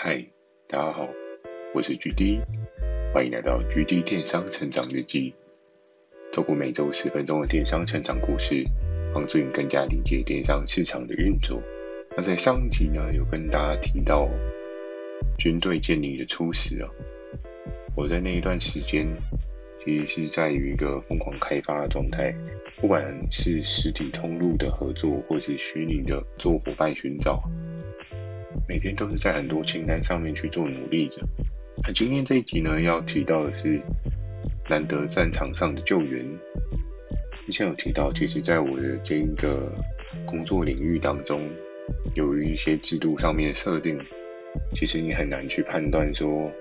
[0.00, 0.24] 嗨，
[0.68, 1.08] 大家好，
[1.74, 2.40] 我是 GD，
[3.12, 5.34] 欢迎来到 GD 电商成长日记。
[6.32, 8.64] 透过每周十分钟的电商成长故事，
[9.12, 11.60] 帮助你更加理解电商市场的运作。
[12.16, 14.28] 那在上一集呢，有跟大家提到
[15.36, 16.88] 军队建立的初始啊，
[17.96, 19.04] 我在那一段时间
[19.84, 22.32] 其实是在于一个疯狂开发的状态，
[22.80, 23.02] 不管
[23.32, 27.42] 是实体通路的合作，或是虚拟的做伙伴寻找。
[28.68, 31.22] 每天都是在很多清单上面去做努力着。
[31.82, 33.80] 那今天这一集呢，要提到的是
[34.68, 36.22] 难得战场上的救援。
[37.46, 39.72] 之前有提到，其实在我的这一个
[40.26, 41.48] 工作领域当中，
[42.14, 43.98] 由于一些制度上面的设定，
[44.74, 46.52] 其实你很难去判断说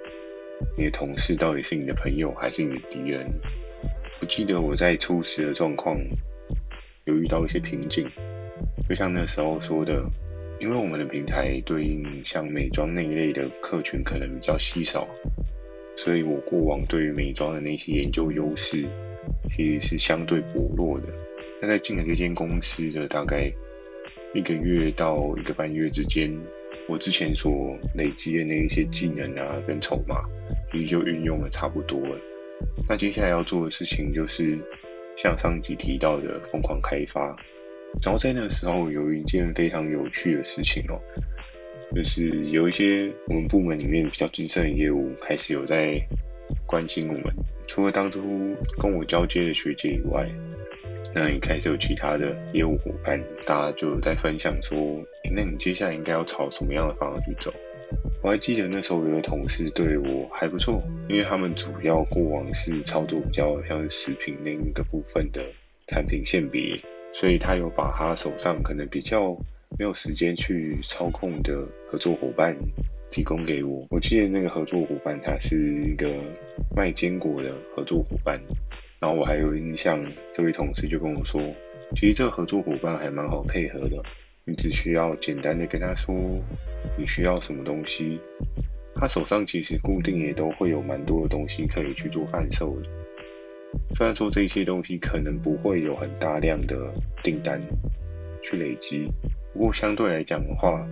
[0.78, 3.30] 你的同事到底是你的朋友还是你的敌人。
[4.22, 6.00] 我记得我在初始的状况
[7.04, 8.10] 有遇到一些瓶颈，
[8.88, 10.10] 就像那时候说的。
[10.60, 15.08] 因为我们的平台对应像美妆那一类的客群可能比较稀少，
[15.96, 18.86] 所以我过往对于美妆的那些研究优势
[19.50, 21.08] 其实是相对薄弱的。
[21.62, 23.52] 那在进了这间公司的大概
[24.34, 26.36] 一个月到一个半月之间，
[26.88, 30.24] 我之前所累积的那一些技能啊跟筹码，
[30.72, 32.16] 其实就运用的差不多了。
[32.90, 34.58] 那接下来要做的事情就是
[35.16, 37.36] 像上集提到的疯狂开发。
[38.04, 41.02] 然后在那个时候，有一件非常有趣的事情哦，
[41.96, 46.00] 就是有一些我们部门里面比较资深的业务开始有在
[46.66, 47.24] 关心我们。
[47.66, 48.22] 除了当初
[48.80, 50.30] 跟我交接的学姐以外，
[51.16, 54.78] 那也开始有其他的业务伙伴，大家就在分享说
[55.34, 57.54] ：“那你接下来应该要朝什么样的方向去走？”
[58.22, 65.42] 我还记得那时候有个同事对我还不错，因为他们主要过往是操作比较像食品那一个部分的
[65.88, 66.80] 产品线别。
[67.14, 69.34] 所以他有把他手上可能比较
[69.78, 72.56] 没有时间去操控的合作伙伴
[73.10, 73.86] 提供给我。
[73.90, 76.14] 我记得那个合作伙伴他是一个
[76.76, 78.40] 卖坚果的合作伙伴，
[79.00, 81.42] 然后我还有印象，这位同事就跟我说，
[81.96, 84.02] 其实这个合作伙伴还蛮好配合的，
[84.46, 86.16] 你只需要简单的跟他说
[86.98, 88.20] 你需要什么东西，
[88.96, 92.90] 他手上其实固定也都会有蛮多的东西可以去做贩售的。
[93.96, 97.62] 虽然说这些东西可能不会有很大量的订单
[98.42, 99.08] 去累积，
[99.54, 100.88] 不过相对来讲的话，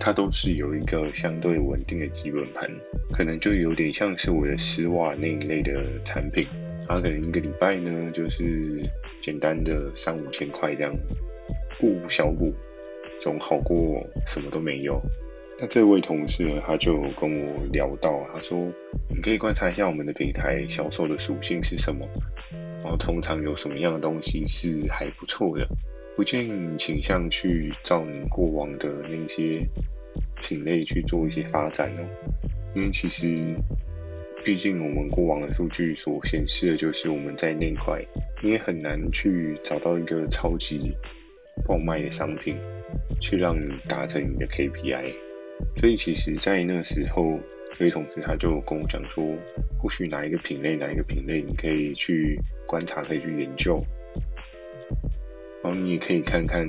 [0.00, 2.68] 它都是有一个相对稳定的基本盘，
[3.12, 6.46] 可能就有点像是我的丝袜那一类的产品，
[6.88, 8.82] 它可能一个礼拜呢就是
[9.22, 10.92] 简单的三五千块这样，
[11.78, 12.52] 过无小补，
[13.20, 15.00] 总好过什么都没有。
[15.60, 18.58] 那这位同事呢，他就跟我聊到，他说
[19.14, 22.00] ：“你可以观察一下我们的平台销售的属性是什么，
[22.82, 25.68] 然后通常有什么样的东西是还不错的。
[26.16, 29.62] 不建议你倾向去照你过往的那些
[30.42, 32.08] 品类去做一些发展哦，
[32.74, 33.28] 因为其实
[34.42, 38.02] 毕竟我们过往的数据所显示的就是我们在那块，
[38.42, 40.94] 你也很难去找到一个超级
[41.66, 42.56] 爆卖的商品，
[43.20, 45.12] 去让你达成你的 KPI。”
[45.76, 47.38] 所以其实，在那时候，
[47.78, 49.24] 这位同事他就跟我讲说，
[49.78, 53.82] 或许哪一个品类，哪一个品类，你可以去观察，可以去研究，
[55.62, 56.66] 然后你也可以看看，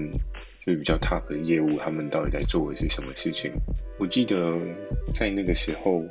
[0.65, 3.51] 就比较 top 的业务，他们到底在做的是什么事情。
[3.99, 4.57] 我记得
[5.13, 6.03] 在那个时候，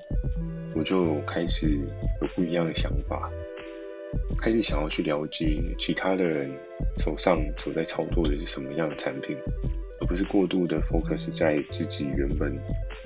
[0.75, 1.69] 我就开始
[2.21, 3.27] 有不一样的想法，
[4.39, 6.51] 开始想要去了解其他的人
[6.99, 9.37] 手上所在操作的是什么样的产品。
[10.01, 12.59] 而不是过度的 focus 在自己原本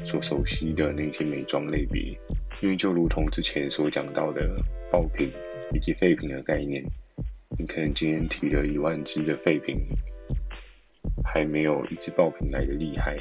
[0.06, 2.16] 所熟悉的那些美妆类别，
[2.62, 4.54] 因为就如同之前所讲到的
[4.90, 5.32] 爆品
[5.72, 6.84] 以及废品的概念，
[7.58, 9.76] 你可能今天提了一万支的废品，
[11.24, 13.16] 还没有一支爆品来的厉害，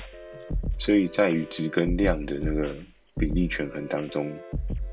[0.78, 2.76] 所以在于值跟量的那个
[3.16, 4.32] 比例权衡当中，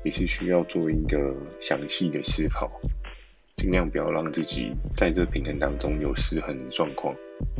[0.03, 2.71] 也是需要做一个详细的思考，
[3.61, 7.15] 尽量不要让自己在这平衡当中有失衡的状况。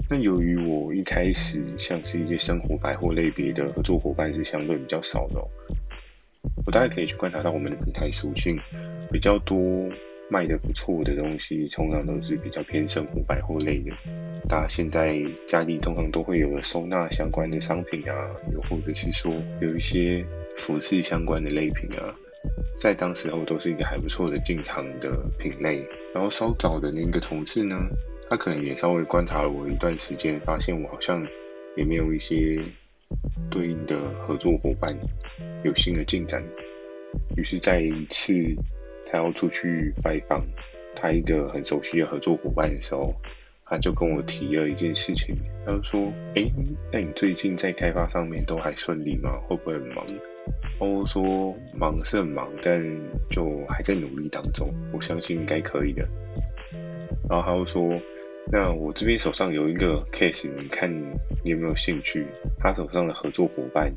[0.10, 5.40] 那由于我一开始像是一些生活百货类别的合作伙伴是相对比较少的，
[6.66, 8.58] 我大概可以去观察到我们的平台属性
[9.12, 9.60] 比较多，
[10.28, 13.92] 卖得不错的东西，通常都是比较偏生活百货类的。
[14.50, 15.16] 大家现在
[15.48, 19.32] 家里通常都会有收纳相关的商品啊，又或者是说
[19.62, 20.26] 有一些
[20.58, 22.18] 服饰相关的类品啊，
[22.78, 25.86] 在当时候都是一个还不错的进场的品类。
[26.14, 27.76] 然后稍早的那个同事呢，
[28.30, 31.26] 他可能也稍微观察了我一段时间，发现我好像
[31.76, 32.62] 也没有一些
[33.50, 34.98] 对应的合作伙伴
[35.64, 36.44] 有新的进展。
[37.36, 38.34] 于是，在一次
[39.10, 40.46] 他要出去拜访
[40.96, 43.14] 他一个很熟悉的合作伙伴的时候，
[43.72, 45.34] 他就跟我提了一件事情，
[45.66, 46.44] 他就说：“哎，
[46.92, 49.32] 那你最近在开发上面都还顺利吗？
[49.48, 50.06] 会不会很忙？”
[50.78, 52.84] 我说：“忙是很忙，但
[53.30, 56.06] 就还在努力当中，我相信应该可以的。”
[57.30, 57.98] 然后他又说
[58.52, 60.92] ：“那我这边手上有一个 case，你看
[61.42, 62.28] 你有没有兴趣？
[62.60, 63.90] 他手上的合作伙伴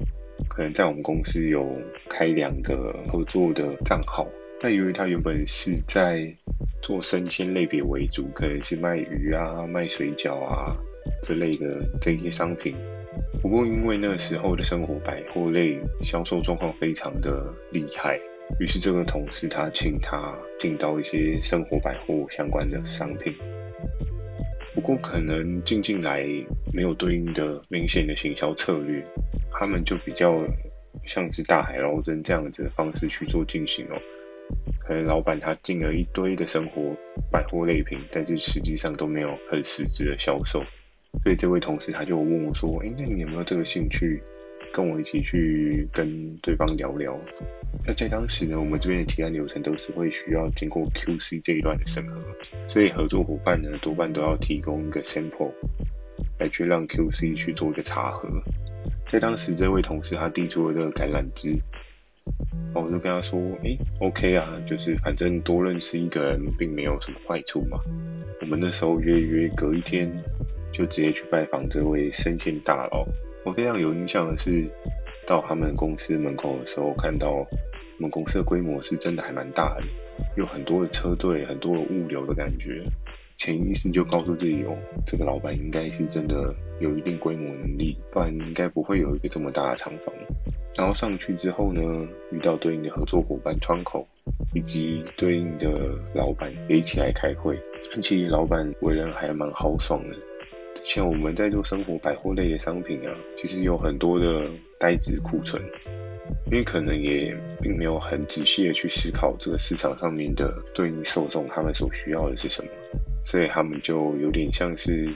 [0.49, 1.69] 可能在我们公司有
[2.09, 4.29] 开两个合作的账号，
[4.65, 6.35] 但由于他原本是在……”
[6.81, 10.77] 做生鲜类别为主，可能是卖鱼啊、卖水饺啊
[11.23, 12.77] 之类的这些商品。
[13.41, 18.21] 不过因为那时候的生活百货类销售状况非常的厉害，
[18.61, 23.35] 于是这个同事他请他进到一些生活百货相关的商品。
[24.75, 26.23] 不过可能进进来
[26.71, 29.03] 没有对应的明显的行销策略，
[29.51, 30.39] 他们就比较
[31.07, 33.97] 像是大海捞针这样子的方式去做进行哦。
[34.87, 36.95] 可能老板他进了一堆的生活
[37.31, 40.63] 百货类品，但是实际上都没有很实质的销售，
[41.23, 44.23] 所以这位同事他就问我说：“诶，那你有没有这个兴趣，
[44.73, 47.19] 跟我一起去跟对方聊聊？”
[47.87, 52.21] 那在当时呢，我们这边的提案流程都是会需要经过 QC 这一段的审核，
[52.69, 55.53] 所以合作伙伴呢多半都要提供一个 sample
[56.39, 58.29] 来去让 QC 去做一个查核。
[59.11, 61.59] 在当时，这位同事他递出了这个橄榄枝。
[62.75, 67.79] 我就跟他说：“诶，OK 啊，就是反正多认识一个人并没有什么坏处嘛。”
[68.43, 70.11] 我们那时候约约隔一天
[70.73, 73.07] 就直接去拜访这位生鲜大佬。
[73.45, 74.69] 我非常有印象的是，
[75.27, 77.47] 到他们公司门口的时候，看到我
[77.99, 79.85] 们公司的规模是真的还蛮大的，
[80.37, 82.85] 有很多的车队，很多的物流的感觉。
[83.37, 84.77] 潜意识就告诉自己哦，
[85.07, 90.15] 这个老板应该是真的有一定规模能力，不然应该不会有一个这么大的厂房。
[90.77, 91.81] 然后上去之后呢，
[92.33, 94.07] 遇到对应的合作伙伴窗口，
[94.55, 95.69] 以及对应的
[96.15, 97.57] 老板也一起来开会。
[98.03, 100.17] 其实老板为人还蛮豪爽的。
[100.75, 104.51] 之前我们在做生活百货类的商品啊，其实有很多的
[104.81, 105.63] 呆滞库存，
[106.51, 107.33] 因为可能也
[107.63, 112.71] 并没有很仔细的去思考这个市场上面的对应受众他们所需要的是什么。
[113.25, 115.15] 所以他们就有点像是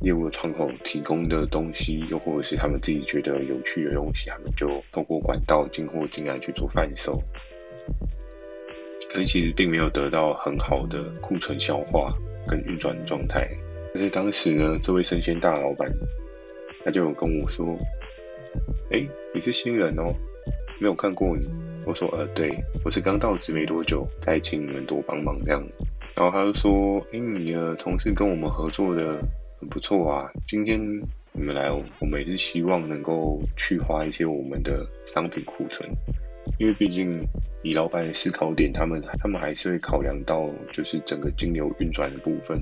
[0.00, 7.22] 业务窗口提供的东西，又或者是他们自己觉得有趣的东西，他们就通过管道进货进来去做贩售。
[9.12, 12.14] 可是其实并没有得到很好的库存消化
[12.48, 13.46] 跟运转状态。
[13.92, 15.92] 可是当时呢，这位生鲜大老板
[16.84, 17.76] 他就跟我说
[18.90, 20.14] ：“哎，你是新人哦，
[20.80, 21.46] 没有看过你。”
[21.84, 22.50] 我说：“呃，对，
[22.84, 25.62] 我是刚到职没多久，再请你们多帮忙这样。”
[26.16, 29.20] 然后他就说：“哎，你的同事跟我们合作的
[29.62, 30.76] 很不错啊，今天
[31.30, 35.88] 你们来，我们也是希望能够去化一些我们的商品库存，
[36.58, 37.24] 因为毕竟
[37.62, 42.60] 以老板的思考点，他们他们还是会考量到就是整个金流运转的部分。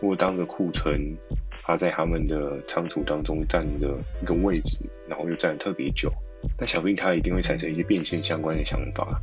[0.00, 1.16] 如果当个库存，
[1.64, 4.78] 它在他们的仓储当中占着一个位置，
[5.08, 6.12] 然后又占特别久，
[6.60, 9.20] 那想必他一定会产生一些变现相关的想法。”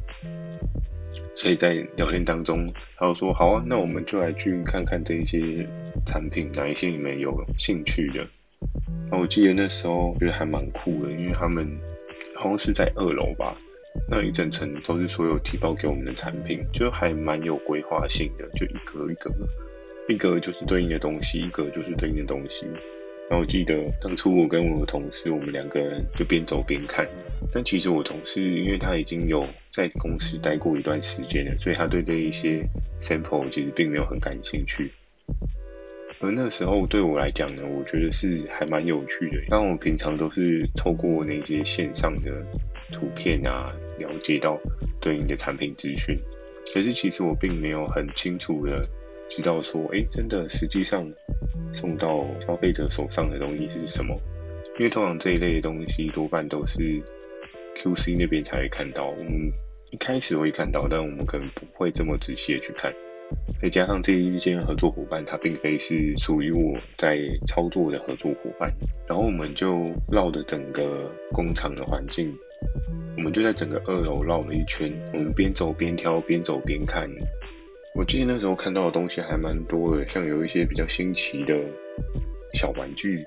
[1.35, 2.67] 所以在聊天当中，
[2.97, 5.67] 他就说：“好啊，那我们就来去看看这一些
[6.05, 8.27] 产品，哪一些你们有兴趣的。”
[9.11, 11.67] 那我记得那时候觉得还蛮酷的，因为他们
[12.35, 13.57] 好像是在二楼吧，
[14.09, 19.31] 那一整层都是所有提报给我们的产品，就还蛮有规划性的，就一格一格，
[20.07, 22.65] 一格就是对应的东西，一格就是对应的东西。
[23.29, 27.07] 然后我记得当初我跟我的同事，我们两个人就边走边看。
[27.53, 32.65] 但其实我同事，因为他已经有在公司待过一段时间了，所以他对这一些
[32.99, 34.91] sample 其实并没有很感兴趣。
[36.23, 39.43] 而那时候对我来讲呢，我觉得是还蛮有趣的。
[39.49, 42.31] 当我平常都是透过那些线上的
[42.91, 44.57] 图片啊，了解到
[45.01, 46.17] 对应的产品资讯，
[46.73, 48.87] 可是其实我并没有很清楚的
[49.29, 51.05] 知道说，哎，真的实际上。
[51.73, 54.15] 送到消费者手上的东西是什么？
[54.77, 56.79] 因为通常这一类的东西多半都是
[57.75, 59.09] QC 那边才会看到。
[59.09, 59.51] 我们
[59.89, 62.93] 一开始会看到，但我们可能不会这么仔细的去看。
[63.61, 68.73] 再加上这一些合作伙伴，他并非是属于我在操作的合作伙伴。
[69.07, 72.33] 然后我们就绕着整个工厂的环境，
[73.15, 74.91] 我们就在整个二楼绕了一圈。
[75.13, 77.09] 我们边走边挑，边走边看。
[77.95, 81.55] 我记得那时候看到的东西还蛮多的，像有一些比较新奇的
[82.53, 83.23] 小玩具，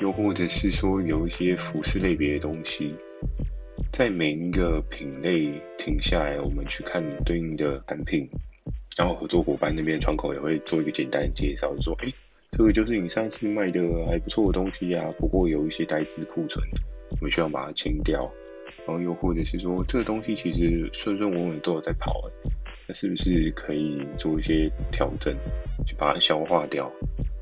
[0.00, 2.94] 又或者是说有一些服饰类别的东西。
[3.92, 8.28] 在每一个品类停下来，我们去看对应的产品，
[8.96, 12.12] 然后合作伙伴那边窗口也会做一个简单的介绍，就说：“哎，
[12.50, 16.64] 这个就是你上次卖的还不错的东西啊，不过有一些呆滞库存，
[17.10, 18.32] 我们需要把它清掉。”
[18.86, 22.50] 然后又或者是说，这个东西其实顺顺稳稳都有在跑欸。
[22.86, 25.34] 那是不是可以做一些调整，
[25.86, 26.92] 去把它消化掉？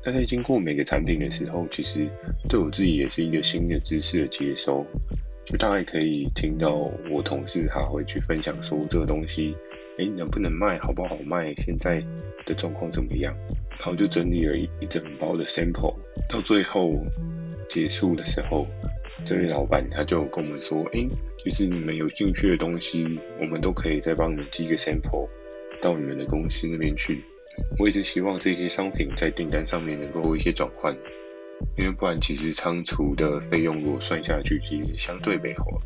[0.01, 2.07] 但在经过每个产品的时候，其实
[2.47, 4.85] 对我自己也是一个新的知识的接收。
[5.45, 9.53] 就大概可以听到我同事他会去分享说这个东西，
[9.97, 12.03] 哎，能不能卖，好不好卖，现在
[12.45, 13.35] 的状况怎么样？
[13.79, 15.95] 然后就整理了一一整包的 sample，
[16.29, 16.93] 到最后
[17.69, 18.65] 结束的时候，
[19.25, 21.07] 这位老板他就跟我们说，哎，
[21.43, 23.05] 其实你们有兴趣的东西，
[23.39, 25.29] 我们都可以再帮你们寄个 sample
[25.81, 27.23] 到你们的公司那边去。
[27.77, 30.95] 我一直希望这些商品在订单上面能够有一些转换。
[31.77, 35.79] 因为不然，其实仓储的费用如果算下去，其实相对美好。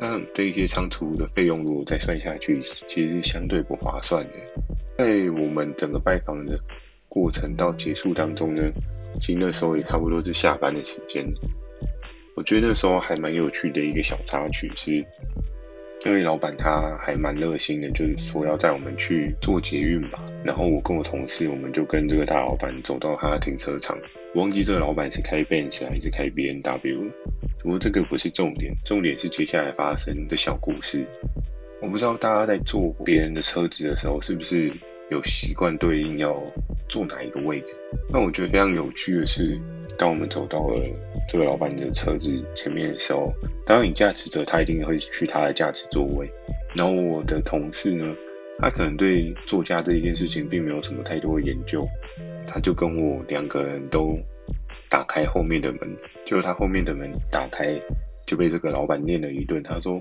[0.00, 4.32] 那这些仓储的费用如果再算下去，其实是相对不划算的。
[4.96, 6.58] 在我们整个拜访的
[7.08, 8.62] 过程到结束当中呢，
[9.20, 11.24] 其实那时候也差不多是下班的时间。
[12.34, 15.04] 我觉得那时候还蛮有趣的一个小插曲是。
[16.00, 20.24] 这位老板他还蛮热心的，就是说要载我们去做捷运吧。
[20.44, 23.98] 然后我跟我同事，我们就跟这个大老板走到他的停车场。
[24.32, 27.10] 我忘记这个老板是开 Benz 还是开 BNW
[27.62, 31.06] 不过这个不是重点，重点是接下来发生的小故事。
[31.80, 34.72] 我不知道大家在坐别人的车子的时候，是不是
[35.10, 36.40] 有习惯对应要
[36.88, 37.74] 坐哪一个位置？
[38.12, 39.58] 那我觉得非常有趣的是，
[39.96, 40.82] 当我们走到了
[41.28, 43.32] 这个老板的车子前面的时候，
[43.64, 46.28] 当，你驾驶者他一定会去他的驾驶座位。
[46.76, 48.14] 然后我的同事呢，
[48.58, 51.86] 他可能对座驾这一件事情并没有什么太多的研究，
[52.46, 54.18] 他就跟我两个人都
[54.90, 57.80] 打开后面的门，就他后面的门打开，
[58.26, 59.62] 就被这个老板念了一顿。
[59.62, 60.00] 他说：“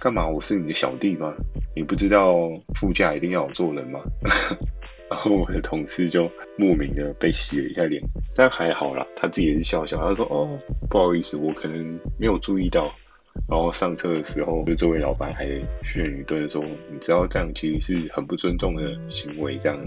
[0.00, 0.26] 干嘛？
[0.28, 1.34] 我是你的小弟吗？
[1.76, 2.36] 你不知道
[2.74, 4.00] 副驾一定要有坐人吗？”
[5.10, 8.02] 然后我的同事就莫名的被洗了一下脸，
[8.34, 10.58] 但还好啦，他自己也是笑笑，他说：“哦，
[10.90, 12.92] 不好意思，我可能没有注意到。”
[13.48, 15.44] 然后上车的时候，就这位老板还
[15.82, 19.78] 训一顿说：“你知道这样其实是很不尊重的行为，这样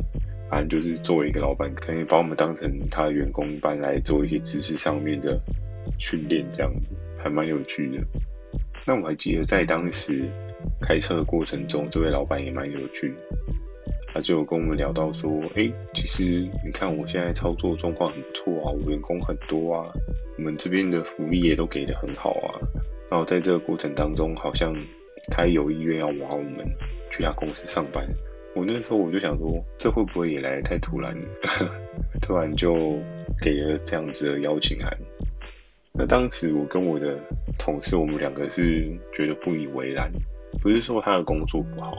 [0.50, 5.40] 反正就是作为一个老板，可以把我们当成他的员工般来做一些知识上面的
[6.00, 8.04] 训练，这样子还蛮有趣的。”
[8.88, 10.30] 那我还记得在当时
[10.82, 13.16] 开车的过程中，这位老板也蛮有趣的。
[14.14, 16.24] 他就跟我们聊到说，哎，其实
[16.66, 19.92] 你看我现在操作状况很不错啊，我员工很多啊，
[20.38, 22.56] 我们这边的福利也都给得很好啊。
[23.12, 24.74] 然后在这个过程当中，好像
[25.30, 26.66] 他有意愿要挖我们
[27.12, 28.08] 去他公司上班。
[28.58, 31.16] 我那时候我就想说，这会不会也来得太突然？
[32.22, 32.74] 突然就
[33.40, 34.92] 给了这样子的邀请函。
[35.94, 37.20] 那当时我跟我的
[37.60, 40.12] 同事，我们两个是觉得不以为然，
[40.60, 41.96] 不是说他的工作不好。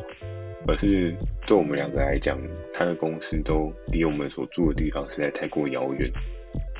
[0.67, 1.15] 而是
[1.47, 2.37] 对我们两个来讲，
[2.75, 6.11] 他的公司都离我们所住的地方实在太过遥远。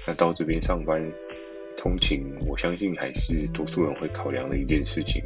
[0.07, 1.01] 那到这边上班
[1.77, 5.23] 通勤，我相信还是多数人会考量的一件事情。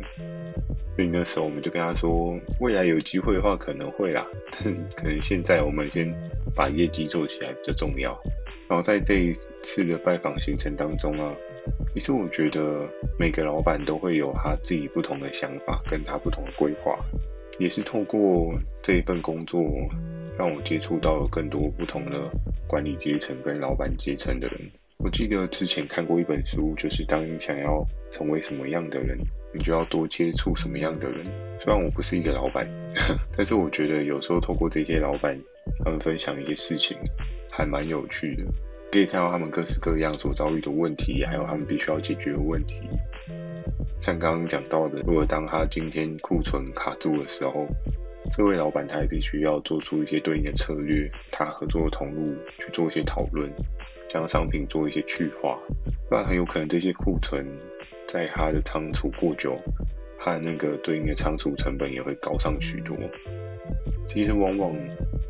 [0.95, 6.13] 所以那时候我们就跟他说，未来有机会的话可能会啦，但 可能现在我们先
[6.55, 8.19] 把业绩做起来比较重要。
[8.69, 9.33] 然后在这一
[9.63, 11.35] 次的拜访行程当中啊，
[11.95, 16.99] 其实我觉得每个老板都会有他自己不同的想法，跟他不同的规划。
[17.59, 19.63] 也是透过这一份工作，
[20.39, 22.31] 让我接触到了更多不同的
[22.67, 24.59] 管理阶层跟老板阶层的人。
[25.03, 29.19] 我记得之前看过一本书，就是当你想要成为什么样的人，
[29.53, 31.25] 你就要多接触什么样的人。
[31.61, 32.65] 虽然我不是一个老板，
[33.37, 35.37] 但是我觉得有时候透过这些老板，
[35.85, 36.97] 他们分享一些事情，
[37.51, 38.45] 还蛮有趣的，
[38.93, 42.77] 可以看到他们各式各样所遭遇的问题，还有他们必须要解决的问题。
[44.01, 47.67] 像刚刚讲到的，如果当他今天库存卡住的时候，
[48.37, 53.51] 这位老板他也必须要做出一些对应的策略，他合作的通路去做一些讨论，
[54.13, 55.59] 将商品做一些去化，
[56.11, 57.47] 不然很有可能这些库存
[58.07, 59.59] 在它的仓储过久，
[60.19, 62.95] 它那个对应的仓储成本也会高上许多。
[64.11, 64.77] 其实往往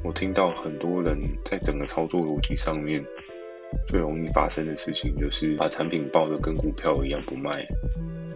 [0.03, 3.01] 我听到很多人在整个操作逻辑上面，
[3.87, 7.65] 最容易发生的事情就是把产品抱得跟股票一样不卖。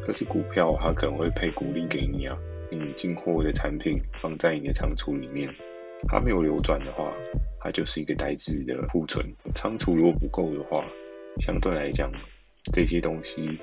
[0.06, 2.38] 可是股票，它可能会配股利给你啊。
[2.70, 5.52] 你进货的产品放在你的仓储里面，
[6.06, 7.12] 它没有流转的话，
[7.66, 9.26] 它就是一个呆滞的库存。
[9.52, 10.84] 仓储如果不够的话，
[11.40, 12.12] 相对来讲，
[12.72, 13.58] 这些东西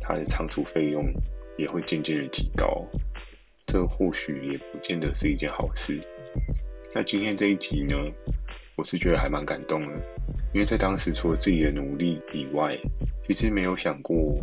[0.00, 1.04] 它的仓储费用
[1.58, 2.86] 也会渐渐的提高。
[3.66, 6.00] 这或许也不见得是一件好事。
[6.94, 7.96] 那今天这一集呢，
[8.76, 9.92] 我是觉得还蛮感动的，
[10.52, 12.68] 因为在当时除了自己的努力以外，
[13.26, 14.40] 其实没有想过。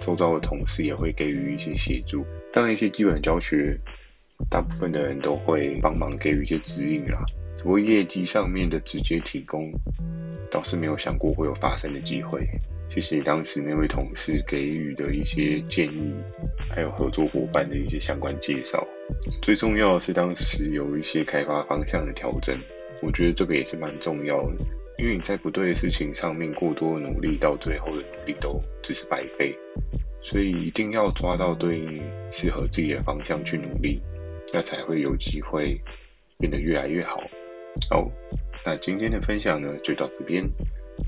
[0.00, 3.78] 周遭的同事也会给予一些协助，当然一些基本的教学，
[4.50, 7.24] 大部分的人都会帮忙给予一些指引啦。
[7.56, 9.72] 只不过业绩上面的直接提供，
[10.50, 12.46] 倒是没有想过会有发生的机会。
[12.88, 16.14] 谢谢当时那位同事给予的一些建议，
[16.70, 18.86] 还有合作伙伴的一些相关介绍。
[19.42, 22.56] 最重要的是当时有一些开发方向的调整，
[23.02, 24.56] 我觉得这个也是蛮重要的。
[24.98, 29.54] 因为你在不对的事情上面过多的努力，到最后的努力都只是白费。
[30.22, 34.00] 所以一定要抓到对应适合自己的方向去努力，
[34.54, 35.80] 那才会有机会
[36.38, 37.20] 变得越来越好。
[37.90, 38.10] 哦，
[38.64, 40.44] 那今天的分享呢，就到这边。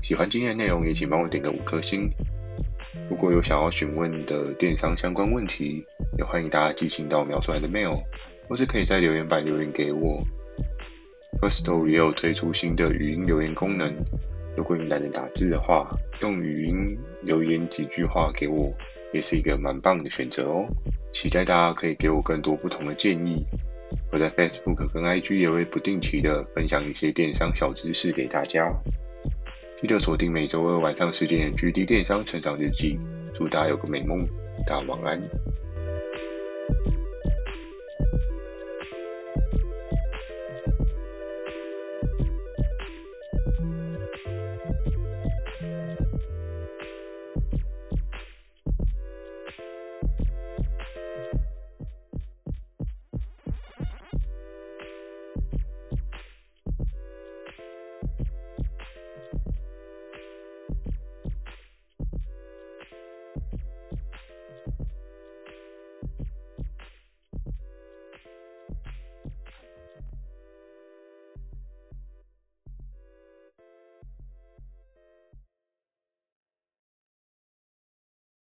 [0.01, 2.09] 喜欢今天的内容，也请帮我点个五颗星。
[3.09, 5.83] 如果有想要询问的电商相关问题，
[6.17, 8.01] 也欢迎大家寄信到描述栏的 mail，
[8.47, 10.21] 或是可以在留言板留言给我。
[11.41, 13.93] Firstory 也有推出新的语音留言功能，
[14.55, 15.89] 如果你懒得打字的话，
[16.21, 18.69] 用语音留言几句话给我，
[19.11, 20.65] 也是一个蛮棒的选择哦。
[21.11, 23.43] 期待大家可以给我更多不同的建议。
[24.11, 28.73] 我在 Facebook 跟 IG 也会不定期的分享一些电商小知识给大家。
[29.79, 32.99] 记得锁定每周二晚上十点 GD 电商成长日记。
[33.33, 34.27] 祝大家有个美梦，
[34.65, 35.21] 大家晚安。